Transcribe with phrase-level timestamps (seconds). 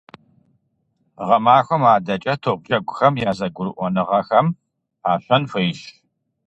[1.27, 4.47] Гъэмахуэм адэкӀэ топджэгухэм я зэгурыӀуэныгъэхэм
[5.01, 5.79] пащэн хуейщ.